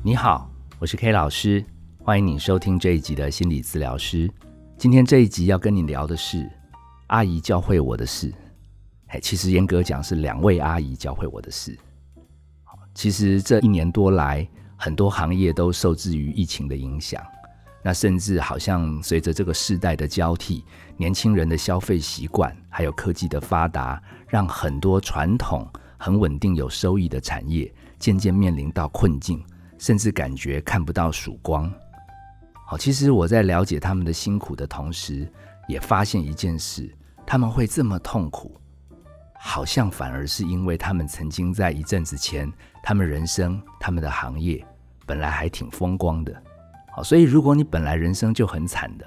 [0.00, 1.62] 你好，我是 K 老师，
[2.04, 4.30] 欢迎你收听这一集的心理治疗师。
[4.76, 6.48] 今天这一集要跟你聊的是
[7.08, 8.32] 阿姨教会我的事。
[9.08, 11.76] 哎，其实严格讲是两位阿姨教会我的事。
[12.94, 17.20] 其实这一年多来，很多行业都受制于疫情的影响。
[17.82, 20.64] 那甚至好像随着这个世代的交替，
[20.96, 29.44] 年轻人的消费习惯还有科技的发达，让很多传统很稳定有收益的产业渐渐面临到困境，
[29.78, 31.72] 甚至感觉看不到曙光。
[32.66, 35.26] 好，其实我在了解他们的辛苦的同时，
[35.68, 38.60] 也发现一件事：他们会这么痛苦，
[39.38, 42.52] 好像反而是因为他们曾经在一阵子前，
[42.82, 44.62] 他们人生、他们的行业
[45.06, 46.42] 本来还挺风光的。
[46.90, 49.06] 好所以，如果你本来人生就很惨的，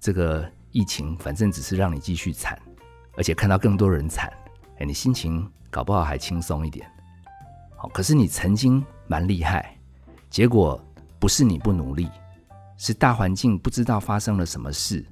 [0.00, 2.58] 这个疫情反正只是让你继续惨，
[3.16, 4.32] 而且看到更多人惨，
[4.78, 6.90] 哎，你心情搞不好还轻松一点。
[7.76, 9.75] 好，可是你曾经蛮厉害，
[10.28, 10.82] 结果
[11.18, 12.10] 不是你不努力，
[12.76, 15.04] 是大环境不知道发生了什么事，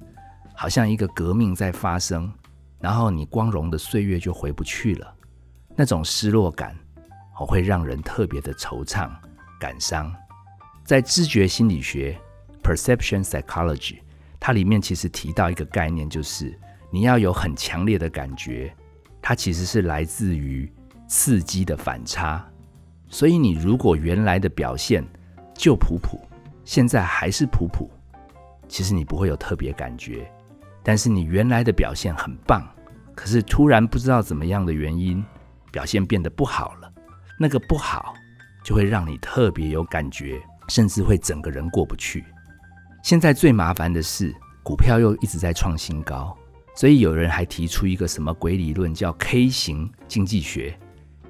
[0.53, 2.31] 好像一个革命在发生，
[2.79, 5.15] 然后你光荣的岁月就回不去了，
[5.75, 6.75] 那种失落感，
[7.39, 9.09] 哦，会让人特别的惆怅、
[9.59, 10.13] 感伤。
[10.83, 12.15] 在知觉心理学
[12.61, 13.97] （perception psychology），
[14.39, 16.55] 它里面其实提到一个概念，就是
[16.91, 18.71] 你要有很强烈的感觉，
[19.19, 20.71] 它其实是来自于
[21.07, 22.47] 刺激的反差。
[23.15, 25.01] 所以你如果原来的表现
[25.53, 26.19] 就普普，
[26.65, 27.89] 现在还是普普，
[28.67, 30.29] 其实你不会有特别感觉。
[30.83, 32.61] 但是你原来的表现很棒，
[33.15, 35.23] 可是突然不知道怎么样的原因，
[35.71, 36.91] 表现变得不好了，
[37.39, 38.13] 那个不好
[38.65, 40.37] 就会让你特别有感觉。
[40.67, 42.25] 甚至会整个人过不去。
[43.01, 46.37] 现在最麻烦的是，股票又一直在创新高，
[46.75, 50.77] 所以有人还提出一个什么鬼理论，叫 K 型经济学。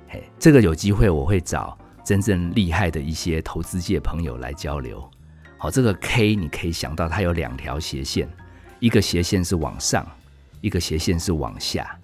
[0.07, 5.03] 嘿，这个有机会我会找真正厉害的一些投资界朋友来交流。
[5.57, 8.29] 好，这个 K 你可以想到它有两条斜线，
[8.79, 10.05] 一个斜线是往上，
[10.61, 11.97] 一个斜线是往下。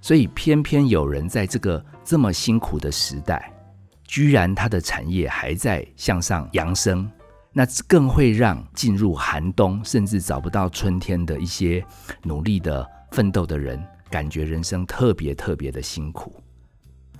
[0.00, 3.52] 所以偏偏有人在这个这么辛苦的时代。
[4.04, 7.10] 居然他的产业还在向上扬升，
[7.52, 11.84] 那更会让进入寒冬甚至找不到春天的一些
[12.22, 16.42] 努力的奋斗的人，感觉人生特别特别的辛苦。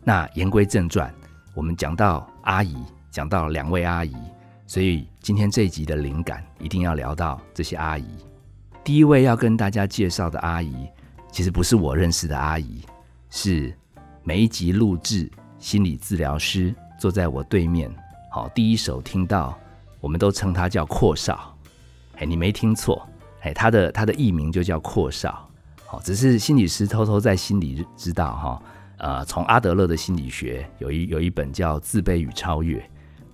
[0.08, 1.14] 那言归正传，
[1.52, 4.16] 我们讲到阿姨，讲到两位阿姨，
[4.66, 8.06] 所以今天这一集的灵感一定要聊到这些阿姨。
[8.82, 10.88] 第一位要跟大家介绍的阿姨，
[11.30, 12.80] 其实不是我认识的阿姨，
[13.28, 13.76] 是
[14.22, 15.30] 每一集录制。
[15.58, 17.94] 心理治疗师坐在我对面，
[18.30, 19.58] 好，第一手听到，
[20.00, 21.54] 我们都称他叫阔少，
[22.16, 23.06] 哎，你没听错，
[23.42, 25.46] 哎，他的他的艺名就叫阔少，
[25.84, 28.62] 好，只是心理师偷偷在心里知道哈，
[28.98, 32.78] 呃，从阿德勒的心理学有一有一本叫《自卑与超越》，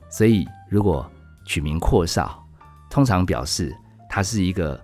[0.08, 1.10] 所以如果
[1.44, 2.46] 取名阔少，
[2.88, 3.74] 通常表示
[4.08, 4.80] 他是一个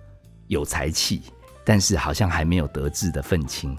[0.47, 1.23] 有才气，
[1.63, 3.77] 但是好像还没有得志的愤青，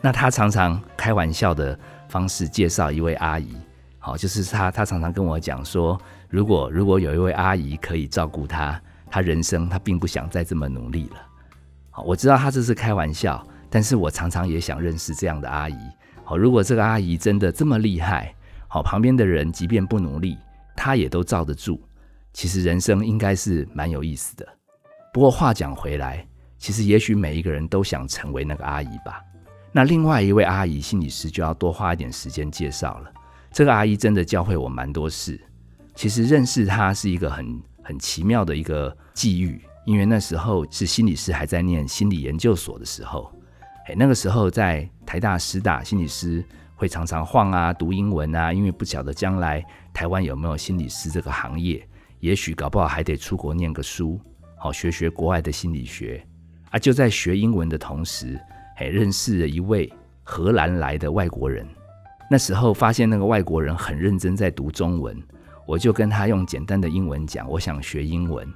[0.00, 1.78] 那他常常开玩笑的。
[2.10, 3.54] 方式介绍一位阿姨，
[4.00, 5.96] 好，就是他，他常常跟我讲说，
[6.28, 11.16] 如果如果有一位阿姨可以照顾他，他人生他并不想再这么努力了。
[11.88, 15.78] 好，我知道他这是开玩笑，但是我常常也想认识这样的阿姨。
[16.30, 18.32] 好，如果这个阿姨真的这么厉害，
[18.68, 20.38] 好，旁边的人即便不努力，
[20.76, 21.82] 她也都罩得住。
[22.32, 24.46] 其实人生应该是蛮有意思的。
[25.12, 26.24] 不过话讲回来，
[26.56, 29.20] 其实也许每一个人都想成为那个阿姨吧。
[29.72, 33.10] 那另外一位阿姨心理师就要多花一点时间介绍了。
[33.50, 35.36] 这个阿姨真的教会我蛮多事。
[35.96, 43.32] 其实认识她是一个很很奇妙的一个际遇，因为那时候是心理师还在念心理研究所的时候。
[43.96, 51.86] 那个时候在台大师大，心理师会常常晃啊，读英文啊，因为不晓得将来台湾有没有心理师这个行业，
[52.20, 54.20] 也许搞不好还得出国念个书，
[54.56, 56.24] 好学学国外的心理学。
[56.70, 58.40] 啊，就在学英文的同时。
[58.76, 59.92] 哎，认识了一位
[60.22, 61.66] 荷兰来的外国人。
[62.30, 65.22] 那时候发现那个外国人很认真在读中文，
[65.66, 68.50] 我就跟他用简单的英文讲，我想学英文。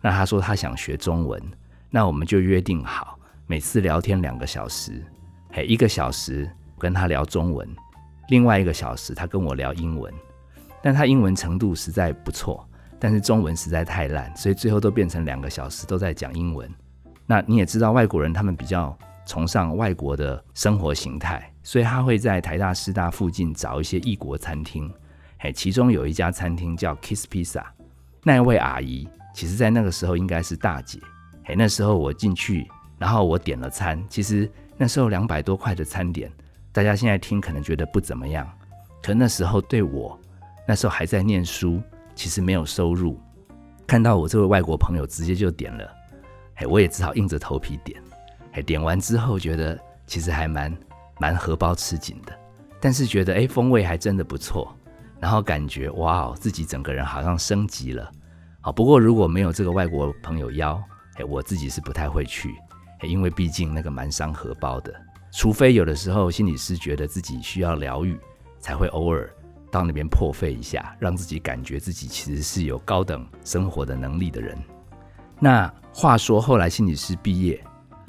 [0.00, 1.42] 那他说他想学中文，
[1.90, 5.04] 那我们就约定好，每次聊天两个小时，
[5.52, 7.68] 嘿，一个小时跟他聊中文，
[8.28, 10.12] 另外一个小时他跟我聊英文。
[10.82, 12.66] 但他英文程度实在不错，
[12.98, 16.70] 但是中文实在太烂，所以最后都变成两个小时都在讲英文。
[17.26, 18.96] 那你也知道，外国人他们比较。
[19.26, 24.92] 崇尚外国的生活形态，所以他会在台大师大附近找一些异国餐厅。
[25.38, 27.64] 嘿，其中有一家餐厅叫 Kiss Pizza。
[28.22, 31.00] 那一位阿姨，其实在那个时候应该是大姐。
[31.42, 32.68] 嘿，那时候我进去，
[32.98, 34.02] 然后我点了餐。
[34.08, 36.30] 其实那时候两百多块的餐点，
[36.72, 38.50] 大家现在听可能觉得不怎么样，
[39.02, 40.18] 可那时候对我，
[40.66, 41.80] 那时候还在念书，
[42.14, 43.20] 其实没有收入。
[43.86, 45.90] 看到我这位外国朋友直接就点了，
[46.54, 48.00] 哎，我也只好硬着头皮点。
[48.52, 50.74] 哎，点完之后觉得其实还蛮
[51.18, 52.32] 蛮荷包吃紧的，
[52.80, 54.74] 但是觉得哎风味还真的不错，
[55.20, 58.10] 然后感觉哇哦自己整个人好像升级了。
[58.60, 60.82] 好，不过如果没有这个外国朋友邀，
[61.16, 62.54] 哎，我自己是不太会去，
[63.06, 64.94] 因为毕竟那个蛮伤荷包的。
[65.32, 68.16] 除非有的时候心理师觉得自己需要疗愈，
[68.60, 69.28] 才会偶尔
[69.70, 74.56] 到那边破费一下，让自己感觉自己其实是有高等生活的能力的人。
[75.40, 77.60] 那话说后来心理师毕业，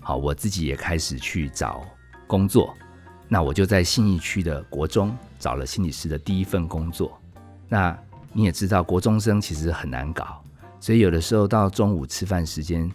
[0.02, 1.84] 好，我自己也开始去找
[2.28, 2.72] 工作。
[3.28, 7.20] 那我就在信义区的国中找了心理师的第一份工作。
[7.68, 7.98] 那
[8.32, 10.44] 你也知道，国中生其实很难搞，
[10.80, 12.88] 所以有的时候到中午吃饭时间。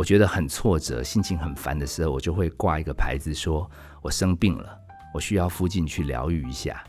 [0.00, 3.70] 我觉得很挫折，心情很烦的时候，我就会挂一个牌子，说
[4.00, 4.74] 我生病了，
[5.12, 6.82] 我需要附近去疗愈一下。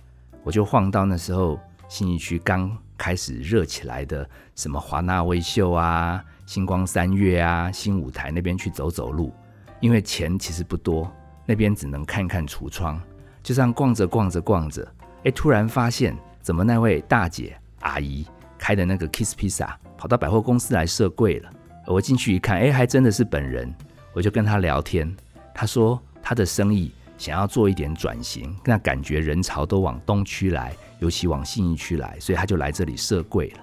[0.44, 1.60] 我就晃到那时候
[1.90, 4.26] 新一区刚开始热起来的
[4.56, 9.34] 什么华纳微秀啊、星光三月啊、新舞台那边去走走路，
[9.82, 11.12] 因为钱其实不多，
[11.46, 12.98] 那边只能看看橱窗，
[13.44, 14.90] 就这样逛着逛着逛着，
[15.26, 18.26] 哎，突然发现怎么那位大姐阿姨
[18.58, 19.68] 开的那个 Kiss Pizza
[19.98, 21.50] 跑到百货公司来设柜了。
[21.88, 23.74] 我进去一看，哎，还真的是本人。
[24.14, 25.10] 我就跟他聊天，
[25.54, 33.60] 他说他的生意想要做一点转型，那感觉人潮都往东区来，尤其往信义区来，所以他就来这里设柜了。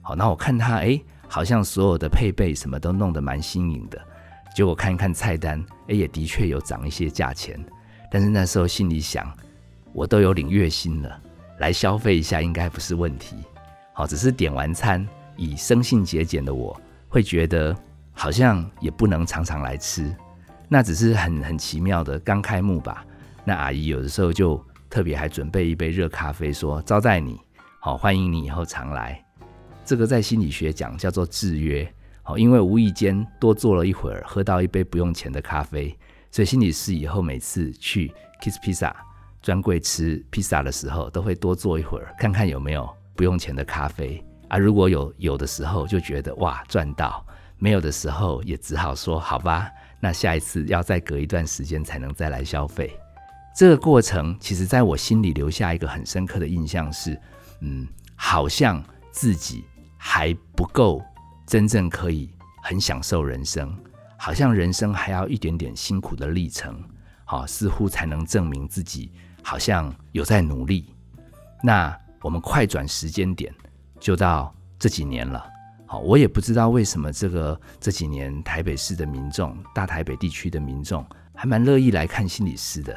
[0.00, 0.98] 好，那我看他，哎，
[1.28, 4.00] 好像所有的配备什么都弄得蛮新颖的。
[4.54, 7.62] 结果看一看菜单，哎，也的确有涨一些价钱。
[8.10, 9.30] 但是那时候心里想，
[9.92, 11.20] 我都有领月薪了，
[11.58, 13.36] 来消费一下应该不是问题。
[13.92, 15.06] 好，只是点完餐，
[15.36, 16.80] 以生性节俭的我。
[17.14, 17.72] 会觉得
[18.12, 20.12] 好像也不能常常来吃，
[20.68, 23.06] 那只是很很奇妙的刚开幕吧。
[23.44, 27.40] 那阿姨有的时候就特别还准备一杯热咖啡，说招待你，
[27.78, 29.24] 好欢迎你以后常来。
[29.84, 31.88] 这个在心理学讲叫做制约，
[32.24, 35.96] 好，因为无意间多坐了一会儿，喝到一杯不用钱的咖啡，
[36.32, 38.12] 所以心理师以后每次去
[38.42, 38.92] Kiss Pizza
[39.40, 44.20] 专柜吃披萨的时候，都会多坐一会儿，看看有没有不用钱的咖啡。
[44.54, 47.26] 啊，如果有有的时候就觉得哇赚到，
[47.58, 49.68] 没有的时候也只好说好吧，
[49.98, 52.96] 那下一次要再隔一段时间才能再来消费。
[53.56, 57.20] 这个过程其实在我心里留下一个很深刻的印象是，
[57.62, 57.84] 嗯，
[58.14, 58.80] 好像
[59.10, 59.64] 自己
[59.96, 61.02] 还不够
[61.48, 62.30] 真正可以
[62.62, 63.76] 很享受人生，
[64.16, 66.80] 好像人生还要一点点辛苦的历程，
[67.24, 69.10] 好，似乎才能证明自己
[69.42, 70.94] 好像有在努力。
[71.60, 73.52] 那我们快转时间点。
[74.04, 75.42] 就到这几年了，
[75.86, 81.02] 好，我也不知道为什么这个这几年台北市的民众，大台北地区的民众
[81.34, 82.94] 还蛮乐意来看心理师的，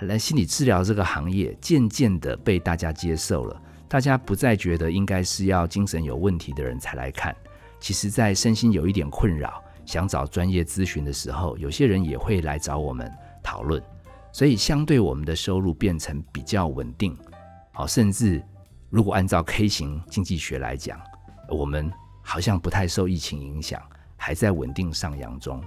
[0.00, 7.36] 来心理治疗这个行业渐渐的被大家接受了，大家不再觉得应该是要精神有问题的人才来看，
[7.78, 13.12] 其实，在身心有一点困扰，想找专业咨询的时候，有些人也会来找我们
[13.42, 13.82] 讨论，
[14.32, 17.14] 所以相对我们的收入变成比较稳定，
[17.74, 18.42] 好，甚至。
[18.90, 20.98] 如果按照 K 型经济学来讲，
[21.50, 21.92] 我们
[22.22, 23.82] 好像不太受疫情影响，
[24.16, 25.62] 还在稳定上扬中。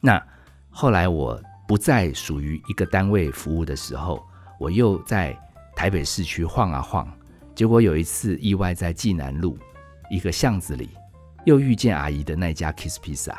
[0.00, 0.24] 那
[0.70, 4.24] 后来我不再属于一个单位服务的时候，
[4.60, 5.36] 我又在
[5.74, 7.12] 台北市区晃啊晃，
[7.56, 9.58] 结果有一次意外在济南路
[10.08, 10.90] 一个巷子里，
[11.44, 13.34] 又遇见阿姨的那家 Kiss Pizza，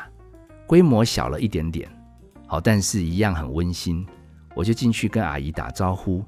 [0.66, 1.90] 规模小了一点点，
[2.46, 4.06] 好，但是一样很温馨。
[4.54, 6.22] 我就进去跟阿姨打招呼，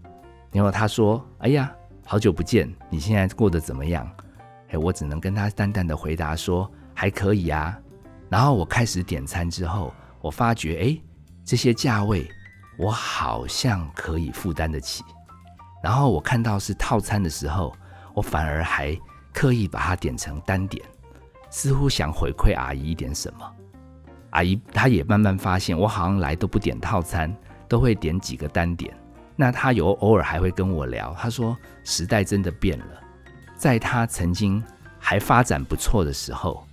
[0.52, 1.70] 然后她说：“哎呀。”
[2.12, 4.06] 好久不见，你现在过得怎么样？
[4.68, 7.74] 哎，我只能跟他淡淡的回答说还可以啊。
[8.28, 11.02] 然后我开始点餐之后，我发觉哎，
[11.42, 12.28] 这些价位
[12.76, 15.02] 我好像可以负担得起。
[15.82, 17.74] 然后我看到是套餐的时候，
[18.12, 18.94] 我反而还
[19.32, 20.84] 刻意把它点成单点，
[21.48, 23.56] 似乎想回馈阿姨一点什么。
[24.32, 27.34] 阿姨她也慢慢发现，我好像来都不点套餐，
[27.66, 28.94] 都会点几个单点。
[29.42, 32.86] 那他有偶尔还会跟我聊，他说时代真的变了，
[33.56, 34.62] 在他曾经
[35.00, 36.64] 还发展不错的时候，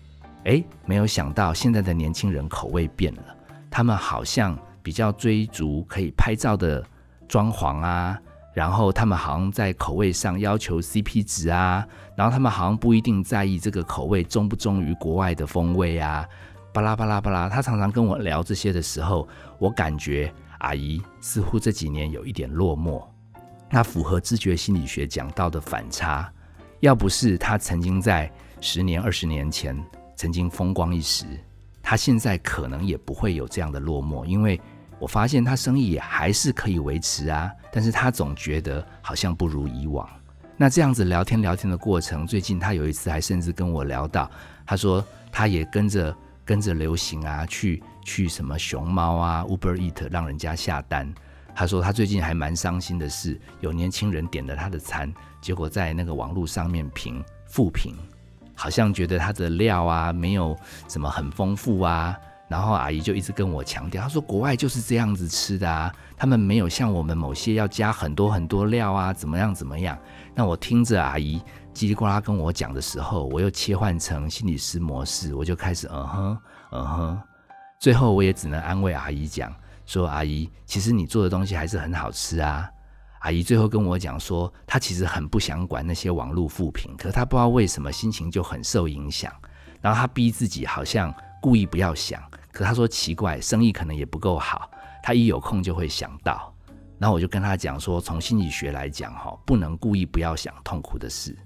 [0.43, 3.23] 哎，没有想到现在的年轻人口味变了，
[3.71, 6.85] 他们好像比较追逐可以拍照的
[7.27, 8.15] 装潢啊，
[8.53, 11.83] 然后他们好像在口味上要求 CP 值啊，
[12.15, 16.23] 然后他们好像不一定在意这个口味忠不忠于国外的风味啊，
[16.71, 20.31] 巴拉巴拉巴拉，他常常跟我聊这些的时候，我感觉。
[20.59, 23.03] 阿姨似乎这几年有一点落寞，
[23.69, 26.31] 那符合知觉心理学讲到的反差。
[26.79, 29.77] 要不是她曾经在十年、二十年前
[30.15, 31.25] 曾经风光一时，
[31.81, 34.23] 她现在可能也不会有这样的落寞。
[34.23, 34.59] 因为
[34.97, 40.07] 我发现她生意还是可以维持啊，但是她总觉得好像不如以往。
[40.57, 44.29] 那这样子聊天聊天的过程，最近她有一次还甚至跟我聊到，
[44.65, 46.13] 她说她也跟着
[46.49, 51.13] 跟着流行啊，去去什么熊猫啊、Uber Eat 让人家下单。
[51.53, 57.93] 他说他最近还蛮伤心的是，有年轻人点了他的餐，结果在那个网络上面评负评，
[58.55, 62.17] 好像觉得他的料啊没有什么很丰富啊。
[62.47, 69.95] 然后阿姨就一直跟我强调，她说国外就是这样子吃的啊，他们没有像我们某些要加很多很多料啊，怎么样怎么样。
[70.33, 71.39] 那我听着阿姨
[71.79, 76.37] 叽里呱啦跟我讲的时候，我又切换成心理师模式，我就开始嗯哼
[76.71, 77.21] 嗯哼。
[77.79, 79.55] 最后我也只能安慰阿姨讲
[79.85, 82.69] 说，阿姨其实你做的东西还是很好吃啊。
[83.19, 89.33] 阿姨最后跟我讲说，她其实很不想管那些网络负评，可她不知道为什么心情就很受影响，
[89.79, 92.21] 然后她逼自己好像故意不要想。
[92.51, 94.69] 可她说奇怪，生意可能也不够好。
[95.01, 96.53] 她一有空就会想到，
[96.97, 101.37] 然后我就跟她讲说，从心理学来讲，哈，不能故意不要想痛苦的事，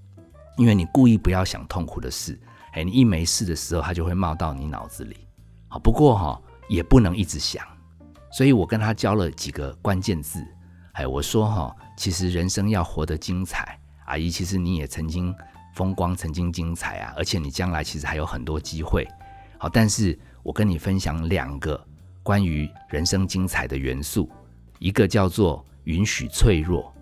[0.58, 2.40] 因为你故意不要想痛苦的事，
[2.74, 5.18] 哎，你一没事的时候，它就会冒到你脑子里。
[5.68, 7.66] 好，不过哈，也不能一直想。
[8.32, 10.46] 所以我跟他教了几个关键字，
[10.94, 15.34] 哎，我说哈，其实人生要活得精彩，阿姨，其实你也曾经
[15.76, 19.08] 风光，曾经精彩啊，而且你将来其实还有很多机会。
[19.58, 20.20] 好，但是。
[20.44, 21.82] 我跟你分享两个
[22.22, 24.30] 关于人生精彩的元素，
[24.78, 26.94] 一个叫做允许脆弱，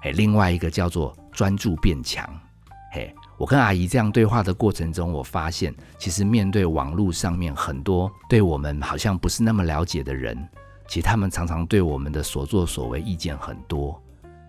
[0.00, 2.26] 哎，另外一个叫做专注变强。
[2.92, 10.36] 嘿，我跟阿姨这样对话的过程中，我发现其实面对网络上面很多对我们好像不是那么了解的人，
[10.88, 14.02] 其实他们常常对我们的所作所为意见很多。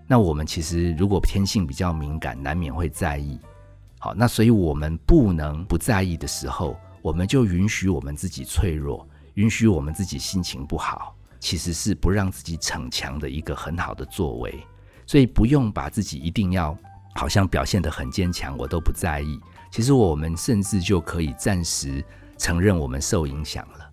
[0.07, 3.39] 那我们其实如果天性比较敏感，难免会在意。
[3.99, 6.75] 好，那所以我们不能不在意的时候。
[7.03, 14.63] 我们就允许我们自己脆弱，允许我们自己心情不好，其实是不让自己逞强的一个很好的作为。
[15.07, 16.77] 所以不用把自己一定要
[17.13, 19.39] 好像表现得很坚强，我都不在意。
[19.69, 22.03] 其实我们甚至就可以暂时
[22.37, 23.89] 承认我们受影响了，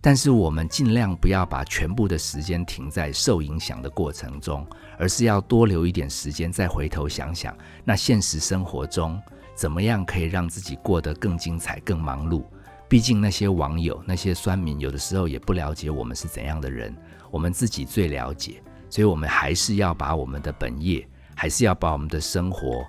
[0.00, 4.66] 但是我们尽量不要把全部的时间停在受影响的过程中，
[4.98, 9.20] 而是要多留一点时间，再回头想想那现实生活中。
[9.54, 12.44] 怎么样可以让自己过得更精彩、更忙碌？
[12.88, 16.94] 毕竟那些网友、那些酸民，有的时候也不了解我们是怎样的人，
[17.30, 18.62] 我们自己最了解。
[18.90, 22.84] 所以，我们还是要把我们的本业，还是要把我们的生活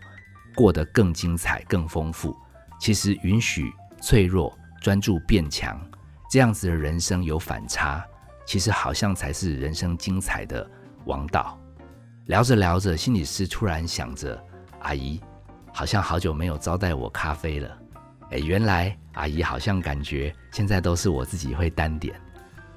[0.56, 2.36] 过得更精彩、更丰富。
[2.80, 5.80] 其实，允许脆弱、专注变强，
[6.32, 8.04] 这样子的人生有反差，
[8.46, 10.68] 其实好像才是人生精彩的
[11.06, 11.60] 王道。
[12.26, 14.44] 聊着聊着，心理师突然想着，
[14.80, 15.22] 阿姨。
[15.74, 17.78] 好像好久没有招待我咖啡了，
[18.32, 22.20] 哎，原来阿姨好像感觉现在都是我自己会单点。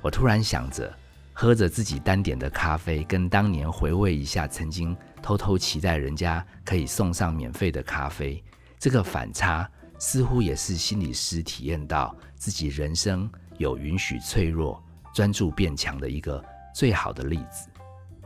[0.02, 0.92] 我突然想着，
[1.40, 8.44] 喝着自己单点的咖啡，跟当年回味一下曾经偷偷期待人家可以送上免费的咖啡，
[8.78, 9.66] 这个反差
[9.98, 16.44] 似乎也是心理师体验到自己人生有允许脆弱、专注变强的一个
[16.74, 17.70] 最好的例子。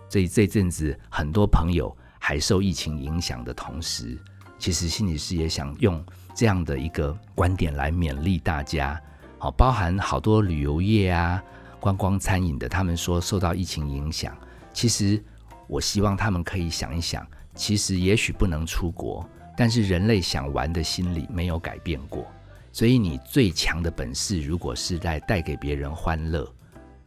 [0.09, 4.19] 所以这阵子很多朋友还受疫情影响的同时，
[4.59, 6.05] 其实心理师也想用
[6.35, 9.01] 这样的一个观点来勉励大家，
[9.39, 11.41] 好，包含好多旅游业啊、
[11.85, 14.35] 观光餐饮的，他们说受到疫情影响。
[14.73, 15.23] 其实
[15.69, 22.27] 我希望他们可以想一想，其实也许不能出国，但是人类想玩的心理没有改变过。
[22.73, 26.51] 所以你最强的本事，如果是在带给别人欢乐，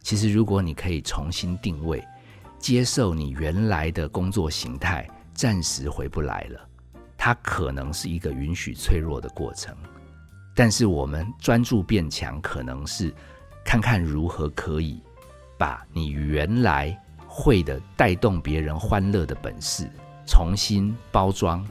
[0.00, 2.00] 其实如果你可以重新定位，
[2.60, 6.68] 接受你原来的工作形态，暂时回不来了。
[7.16, 9.76] 它可能是一个允许脆弱的过程，
[10.54, 13.12] 但是我们专注变强，可能是
[13.68, 14.98] 看看如何可以
[15.58, 19.86] 把你原来会的带动别人欢乐的本事
[20.26, 21.62] 重新包装，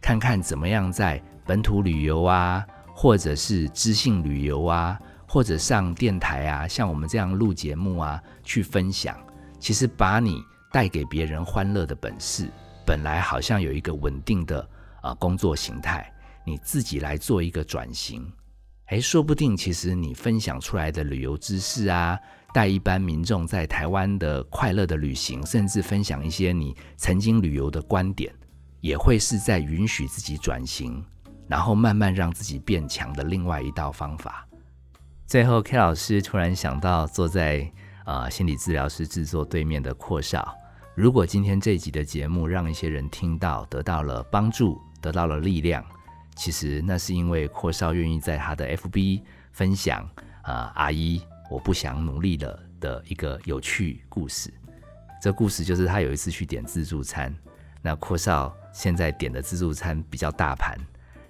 [0.00, 4.98] 看看怎么样在本土旅游啊，或者是知性旅游啊，
[5.28, 9.16] 或者上电台啊，像我们这样录节目啊，去分享。
[9.60, 12.50] 其实把你带给别人欢乐的本事，
[12.84, 14.68] 本来好像有一个稳定的。
[15.00, 16.12] 啊，工作形态，
[16.44, 18.28] 你自己来做一个转型，
[18.88, 22.16] 诶，说不定其实你分享出来的旅游知识啊，
[22.54, 28.32] 带一般民众在台湾的快乐的旅行，甚至分享一些你曾经旅游的观点，
[28.80, 31.04] 也会是在允许自己转型，
[31.48, 34.46] 然后慢慢让自己变强的另外一道方法。
[35.26, 37.68] 最后，K 老师突然想到，坐在
[38.04, 40.54] 啊心理治疗师制作对面的阔少，
[40.94, 44.80] 如果今天这集的节目让一些人听到，得到了帮助。
[44.98, 45.84] 得到了力量，
[46.36, 50.08] 其实那是因为阔少愿意在他的 FB 分享
[50.42, 54.52] 啊，阿姨，我不想努力了的一个有趣故事。
[55.20, 57.34] 这故事就是他有一次去点自助餐，
[57.80, 60.78] 那阔少现在点的自助餐比较大盘，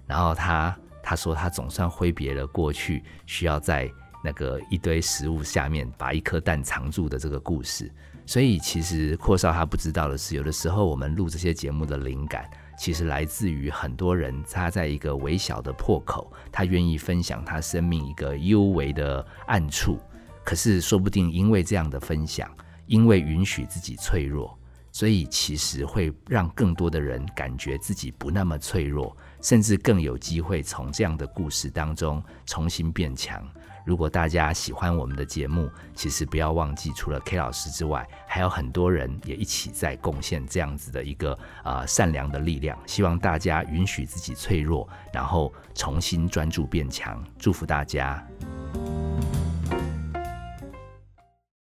[0.07, 3.89] 然后他他说他总算挥别了过去需要在
[4.25, 7.91] 那个一堆食物下面把一颗蛋藏住的这个故事。
[8.27, 19.99] 所以其实阔少他不知道的是，有的时候我们录这些节目的灵感，其实来自于很多人他在一个微小的破口，他愿意分享他生命一个幽微的暗处。
[20.45, 22.49] 可是说不定因为这样的分享，
[22.87, 24.57] 因为允许自己脆弱。
[24.97, 33.47] 所以其实会让更多的人感觉自己不那么脆弱，甚至更有机会从这样的故事当中重新变强。
[33.85, 42.79] 如果大家喜欢我们的节目，其实不要忘记，除了 K 老师之外，还有很多人也一起在贡献这样子的一个呃善良的力量。
[42.87, 47.23] 希望大家允许自己脆弱，然后重新专注变强。
[47.39, 48.27] 祝福大家。